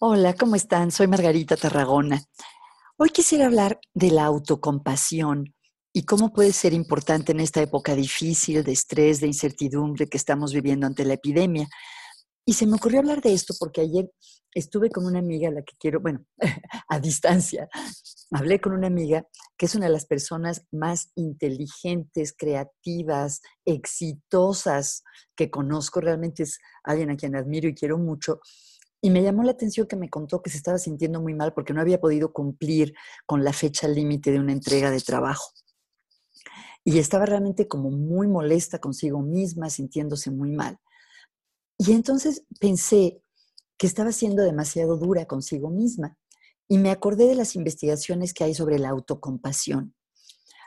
[0.00, 0.92] Hola, ¿cómo están?
[0.92, 2.22] Soy Margarita Tarragona.
[2.98, 5.52] Hoy quisiera hablar de la autocompasión
[5.92, 10.52] y cómo puede ser importante en esta época difícil de estrés, de incertidumbre que estamos
[10.52, 11.66] viviendo ante la epidemia.
[12.46, 14.08] Y se me ocurrió hablar de esto porque ayer
[14.54, 16.24] estuve con una amiga a la que quiero, bueno,
[16.88, 17.68] a distancia,
[18.30, 19.26] hablé con una amiga
[19.56, 25.02] que es una de las personas más inteligentes, creativas, exitosas
[25.34, 26.00] que conozco.
[26.00, 28.38] Realmente es alguien a quien admiro y quiero mucho
[29.08, 31.72] y me llamó la atención que me contó que se estaba sintiendo muy mal porque
[31.72, 32.92] no había podido cumplir
[33.24, 35.50] con la fecha límite de una entrega de trabajo.
[36.84, 40.76] Y estaba realmente como muy molesta consigo misma, sintiéndose muy mal.
[41.78, 43.22] Y entonces pensé
[43.78, 46.18] que estaba siendo demasiado dura consigo misma.
[46.68, 49.94] Y me acordé de las investigaciones que hay sobre la autocompasión.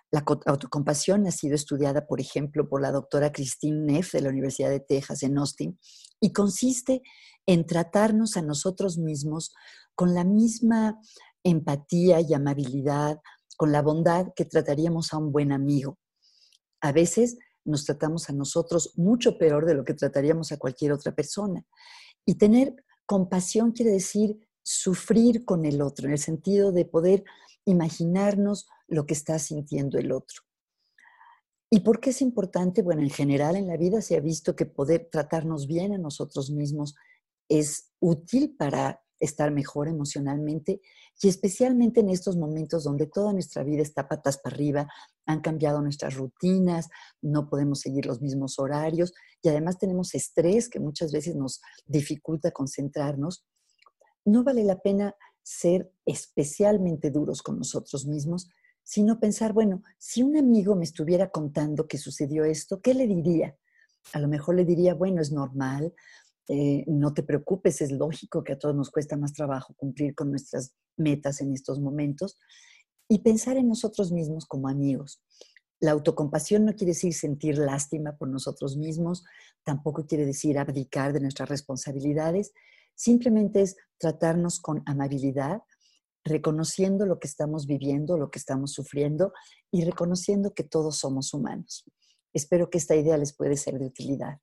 [0.09, 4.71] La autocompasión ha sido estudiada, por ejemplo, por la doctora Christine Neff de la Universidad
[4.71, 5.77] de Texas en Austin
[6.19, 7.01] y consiste
[7.45, 9.53] en tratarnos a nosotros mismos
[9.95, 10.99] con la misma
[11.43, 13.19] empatía y amabilidad,
[13.57, 15.97] con la bondad que trataríamos a un buen amigo.
[16.81, 21.13] A veces nos tratamos a nosotros mucho peor de lo que trataríamos a cualquier otra
[21.13, 21.63] persona.
[22.25, 22.75] Y tener
[23.05, 27.23] compasión quiere decir sufrir con el otro, en el sentido de poder
[27.65, 30.41] imaginarnos lo que está sintiendo el otro.
[31.69, 32.81] ¿Y por qué es importante?
[32.81, 36.51] Bueno, en general en la vida se ha visto que poder tratarnos bien a nosotros
[36.51, 36.95] mismos
[37.51, 40.81] es útil para estar mejor emocionalmente
[41.21, 44.87] y especialmente en estos momentos donde toda nuestra vida está patas para arriba,
[45.25, 46.89] han cambiado nuestras rutinas,
[47.21, 49.13] no podemos seguir los mismos horarios
[49.43, 53.45] y además tenemos estrés que muchas veces nos dificulta concentrarnos.
[54.25, 55.13] No vale la pena
[55.43, 58.49] ser especialmente duros con nosotros mismos,
[58.81, 63.55] sino pensar, bueno, si un amigo me estuviera contando que sucedió esto, ¿qué le diría?
[64.13, 65.93] A lo mejor le diría, bueno, es normal,
[66.47, 70.31] eh, no te preocupes, es lógico que a todos nos cuesta más trabajo cumplir con
[70.31, 72.37] nuestras metas en estos momentos
[73.07, 75.21] y pensar en nosotros mismos como amigos.
[75.79, 79.23] La autocompasión no quiere decir sentir lástima por nosotros mismos,
[79.63, 82.53] tampoco quiere decir abdicar de nuestras responsabilidades,
[82.95, 85.61] simplemente es tratarnos con amabilidad,
[86.23, 89.33] reconociendo lo que estamos viviendo, lo que estamos sufriendo
[89.71, 91.83] y reconociendo que todos somos humanos.
[92.33, 94.39] Espero que esta idea les puede ser de utilidad.